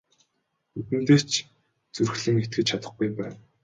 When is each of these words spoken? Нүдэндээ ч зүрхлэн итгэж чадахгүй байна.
Нүдэндээ 0.73 1.19
ч 1.31 1.31
зүрхлэн 1.93 2.41
итгэж 2.43 2.65
чадахгүй 2.69 3.07
байна. 3.19 3.37